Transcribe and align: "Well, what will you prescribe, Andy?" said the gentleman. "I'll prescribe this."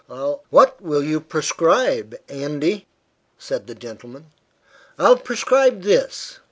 "Well, 0.07 0.43
what 0.49 0.81
will 0.81 1.03
you 1.03 1.19
prescribe, 1.19 2.19
Andy?" 2.27 2.87
said 3.37 3.67
the 3.67 3.75
gentleman. 3.75 4.31
"I'll 4.97 5.15
prescribe 5.15 5.83
this." 5.83 6.39